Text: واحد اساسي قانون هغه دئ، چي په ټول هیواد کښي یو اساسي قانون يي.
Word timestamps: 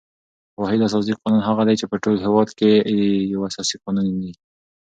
واحد 0.61 0.79
اساسي 0.87 1.13
قانون 1.21 1.41
هغه 1.49 1.61
دئ، 1.67 1.75
چي 1.81 1.85
په 1.91 1.97
ټول 2.03 2.15
هیواد 2.25 2.49
کښي 2.59 2.73
یو 3.33 3.41
اساسي 3.49 3.75
قانون 3.83 4.07
يي. 4.25 4.33